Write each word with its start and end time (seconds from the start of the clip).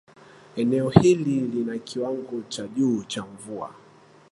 eneo 0.55 0.89
hili 0.89 1.39
lina 1.39 1.77
kiwango 1.77 2.41
cha 2.49 2.67
juu 2.67 3.03
cha 3.03 3.25
mvua 3.25 3.73